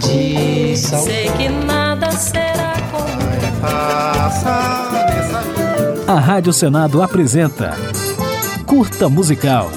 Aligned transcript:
de 0.00 0.76
sal. 0.76 1.02
Sei 1.02 1.28
que 1.30 1.48
nada 1.48 2.10
será 2.12 2.74
como 2.90 3.16
A 6.08 6.20
Rádio 6.20 6.52
Senado 6.52 7.02
apresenta 7.02 7.76
Curta 8.64 9.08
Musical. 9.08 9.70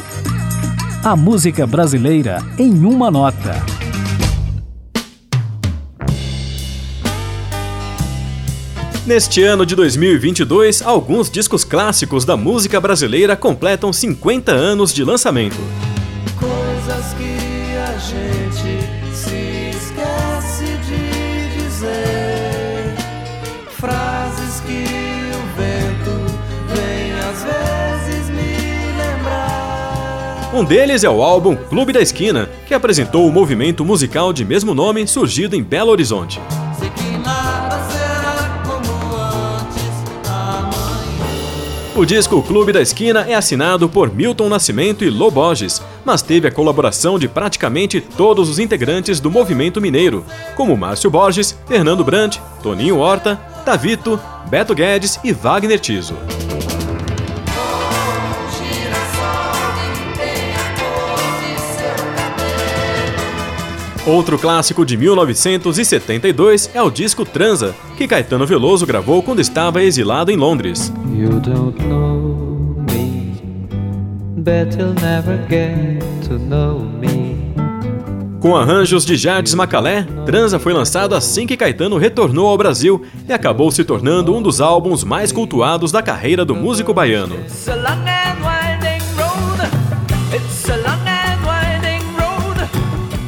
A 1.03 1.15
música 1.15 1.65
brasileira 1.65 2.39
em 2.57 2.85
uma 2.85 3.09
nota. 3.09 3.55
Neste 9.07 9.41
ano 9.41 9.65
de 9.65 9.75
2022, 9.75 10.83
alguns 10.83 11.31
discos 11.31 11.63
clássicos 11.63 12.25
da 12.25 12.37
música 12.37 12.79
brasileira 12.79 13.35
completam 13.35 13.91
50 13.91 14.51
anos 14.51 14.93
de 14.93 15.03
lançamento. 15.03 15.57
Coisas 16.39 17.13
que 17.17 17.75
a 17.75 17.97
gente 17.97 18.98
se 19.19 19.71
esquece 19.71 20.65
de 20.87 21.63
dizer, 21.63 22.95
frases 23.69 24.61
que 24.61 24.85
o 25.35 25.41
vento 25.57 26.15
vem 26.73 27.11
às 27.19 27.43
vezes 27.43 28.29
me 28.29 28.53
lembrar. 28.97 30.51
Um 30.53 30.63
deles 30.63 31.03
é 31.03 31.09
o 31.09 31.21
álbum 31.21 31.55
Clube 31.55 31.91
da 31.91 32.01
Esquina, 32.01 32.49
que 32.65 32.73
apresentou 32.73 33.27
o 33.27 33.31
movimento 33.31 33.83
musical 33.83 34.31
de 34.31 34.45
mesmo 34.45 34.73
nome 34.73 35.05
surgido 35.05 35.53
em 35.55 35.63
Belo 35.63 35.91
Horizonte. 35.91 36.39
O 41.99 42.05
disco 42.05 42.41
Clube 42.41 42.71
da 42.71 42.81
Esquina 42.81 43.25
é 43.27 43.35
assinado 43.35 43.89
por 43.89 44.09
Milton 44.09 44.47
Nascimento 44.47 45.03
e 45.03 45.09
Lô 45.09 45.29
Borges, 45.29 45.81
mas 46.05 46.21
teve 46.21 46.47
a 46.47 46.51
colaboração 46.51 47.19
de 47.19 47.27
praticamente 47.27 47.99
todos 47.99 48.47
os 48.47 48.57
integrantes 48.57 49.19
do 49.19 49.29
movimento 49.29 49.81
mineiro, 49.81 50.23
como 50.55 50.77
Márcio 50.77 51.11
Borges, 51.11 51.59
Fernando 51.67 52.01
Brandt, 52.01 52.41
Toninho 52.63 52.99
Horta, 52.99 53.35
Tavito, 53.65 54.17
Beto 54.49 54.73
Guedes 54.73 55.19
e 55.25 55.33
Wagner 55.33 55.77
Tiso. 55.77 56.15
Outro 64.09 64.39
clássico 64.39 64.83
de 64.83 64.97
1972 64.97 66.71
é 66.73 66.81
o 66.81 66.89
disco 66.89 67.23
Transa, 67.23 67.75
que 67.95 68.07
Caetano 68.07 68.43
Veloso 68.43 68.83
gravou 68.83 69.21
quando 69.21 69.39
estava 69.39 69.83
exilado 69.83 70.31
em 70.31 70.35
Londres. 70.35 70.91
Com 78.39 78.57
arranjos 78.57 79.05
de 79.05 79.15
Jardes 79.15 79.53
Macalé, 79.53 80.07
Transa 80.25 80.57
foi 80.57 80.73
lançado 80.73 81.13
assim 81.13 81.45
que 81.45 81.55
Caetano 81.55 81.99
retornou 81.99 82.47
ao 82.47 82.57
Brasil 82.57 83.05
e 83.27 83.31
acabou 83.31 83.69
se 83.69 83.83
tornando 83.83 84.35
um 84.35 84.41
dos 84.41 84.59
álbuns 84.59 85.03
mais 85.03 85.31
cultuados 85.31 85.91
da 85.91 86.01
carreira 86.01 86.43
do 86.43 86.55
músico 86.55 86.95
baiano. 86.95 87.35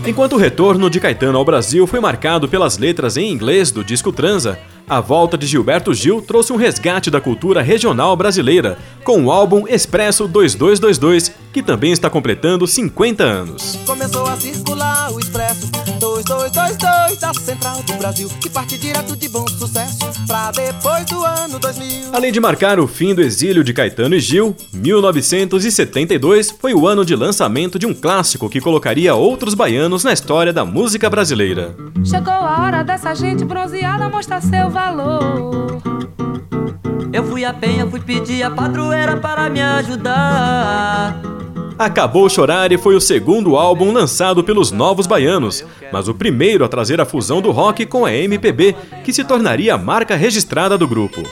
Enquanto 0.03 0.33
o 0.33 0.38
retorno 0.38 0.89
de 0.89 0.99
Caetano 0.99 1.38
ao 1.38 1.45
Brasil 1.45 1.85
foi 1.85 1.99
marcado 1.99 2.47
pelas 2.47 2.80
letras 2.80 3.17
em 3.17 3.31
inglês 3.31 3.69
do 3.69 3.83
disco 3.83 4.11
Transa, 4.11 4.57
a 4.89 4.99
volta 4.99 5.38
de 5.38 5.45
Gilberto 5.45 5.94
Gil 5.94 6.23
trouxe 6.23 6.52
um 6.52 6.55
resgate 6.55 7.11
da 7.11 7.21
cultura 7.21 7.61
regional 7.61 8.16
brasileira, 8.17 8.79
com 9.03 9.25
o 9.25 9.31
álbum 9.31 9.67
Expresso 9.67 10.27
2222, 10.27 11.31
que 11.52 11.61
também 11.61 11.91
está 11.91 12.09
completando 12.09 12.66
50 12.66 13.23
anos. 13.23 13.77
Começou 13.85 14.25
a 14.27 14.38
circular 14.38 15.11
o 15.11 15.19
Expresso 15.19 15.69
2222 15.99 17.17
da 17.17 17.33
Central 17.33 17.83
do 17.83 17.94
Brasil, 17.94 18.30
que 18.39 18.49
parte 18.49 18.77
direto 18.77 19.16
de 19.16 19.30
bom 19.30 19.47
sucesso 19.47 19.99
pra 20.25 20.52
depois 20.52 21.05
do 21.05 21.23
ano 21.23 21.59
2000. 21.59 22.09
Além 22.13 22.31
de 22.31 22.39
marcar 22.39 22.79
o 22.79 22.88
fim 22.88 23.13
do 23.13 23.22
exílio 23.22 23.63
de 23.63 23.73
Caetano 23.73 24.16
e 24.16 24.19
Gil, 24.19 24.56
1972 24.73 26.51
foi 26.51 26.73
o 26.73 26.88
ano 26.88 27.06
de 27.06 27.16
lançamento 27.16 27.78
de 27.78 27.85
um 27.85 27.94
clássico 27.94 28.50
que 28.50 28.61
colocaria 28.61 29.16
outros 29.16 29.53
baianos 29.53 30.03
na 30.03 30.13
história 30.13 30.53
da 30.53 30.66
música 30.66 31.09
brasileira. 31.09 31.75
Chegou 32.03 32.34
a 32.34 32.61
hora 32.63 32.84
dessa 32.84 33.13
gente 33.13 33.45
bronzeada 33.45 34.09
mostrar 34.09 34.41
seu 34.41 34.69
valor. 34.69 35.81
Eu 37.13 37.25
fui 37.25 37.44
a 37.44 37.53
penha, 37.53 37.85
fui 37.85 38.00
pedir 38.00 38.41
a 38.41 38.50
padroeira 38.50 39.17
para 39.17 39.50
me 39.50 39.61
ajudar. 39.61 41.22
Acabou 41.81 42.30
Chorar 42.30 42.72
e 42.72 42.78
foi 42.78 42.94
o 42.94 43.02
segundo 43.02 43.56
álbum 43.56 43.92
lançado 43.92 44.44
pelos 44.44 44.69
Novos 44.72 45.08
Baianos, 45.08 45.66
mas 45.92 46.08
o 46.08 46.14
primeiro 46.14 46.64
a 46.64 46.68
trazer 46.68 47.02
a 47.02 47.06
fusão 47.06 47.42
do 47.42 47.50
rock 47.50 47.88
com 47.88 48.06
a 48.06 48.14
MPB, 48.14 48.75
que 49.03 49.12
se 49.12 49.24
tornaria 49.24 49.74
a 49.74 49.80
marca 49.80 50.16
registrada 50.16 50.78
do 50.78 50.88
grupo. 50.88 51.24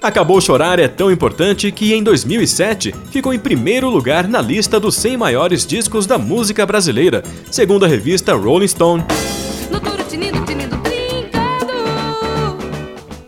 Acabou 0.00 0.40
Chorar 0.40 0.78
é 0.78 0.88
tão 0.88 1.12
importante 1.12 1.70
que 1.70 1.92
em 1.92 2.02
2007 2.02 2.94
ficou 3.10 3.34
em 3.34 3.38
primeiro 3.38 3.90
lugar 3.90 4.26
na 4.26 4.40
lista 4.40 4.80
dos 4.80 4.96
100 4.96 5.18
maiores 5.18 5.66
discos 5.66 6.06
da 6.06 6.16
música 6.16 6.64
brasileira, 6.64 7.22
segundo 7.50 7.84
a 7.84 7.88
revista 7.88 8.34
Rolling 8.34 8.68
Stone. 8.68 9.04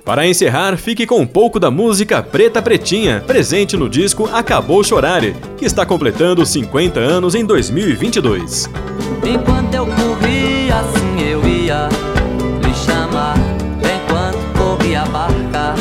Para 0.05 0.27
encerrar, 0.27 0.77
fique 0.77 1.07
com 1.07 1.21
um 1.21 1.27
pouco 1.27 1.59
da 1.59 1.71
música 1.71 2.23
Preta 2.23 2.61
Pretinha, 2.61 3.25
presente 3.27 3.75
no 3.75 3.89
disco 3.89 4.29
Acabou 4.31 4.85
Chorar, 4.85 5.23
que 5.57 5.65
está 5.65 5.87
completando 5.87 6.45
50 6.45 7.01
anos 7.01 7.35
em 7.35 7.43
2022. 7.43 8.69
Enquanto 9.25 9.73
eu 9.73 9.87
corria 9.87 10.77
assim 10.77 11.23
eu 11.27 11.43
ia 11.49 11.89
lhe 12.63 12.75
chamar, 12.75 13.35
enquanto 13.81 14.59
corria 14.59 15.01
a 15.01 15.07
barca, 15.07 15.75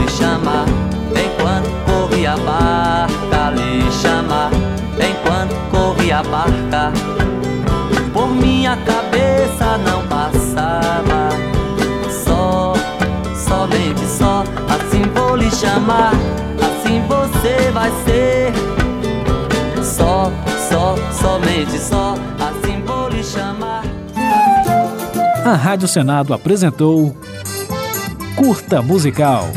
lhe 0.00 0.08
chamar, 0.08 0.64
enquanto 1.10 1.68
corria 1.84 2.32
a 2.32 2.36
barca, 2.38 3.50
lhe 3.50 3.92
chamar, 3.92 4.50
enquanto 4.96 5.54
corria 5.70 6.20
a 6.20 6.22
barca, 6.22 6.92
por 8.14 8.28
minha 8.28 8.78
cabeça 8.78 9.76
não 9.76 10.01
chamar, 15.82 16.12
assim 16.60 17.02
você 17.08 17.70
vai 17.72 17.90
ser. 18.04 18.52
Só, 19.82 20.30
só, 20.68 20.94
somente 21.12 21.76
só, 21.78 22.14
assim 22.38 22.80
vou 22.86 23.08
lhe 23.08 23.22
chamar. 23.22 23.82
A 25.44 25.54
Rádio 25.54 25.88
Senado 25.88 26.32
apresentou 26.32 27.16
Curta 28.36 28.80
Musical. 28.80 29.48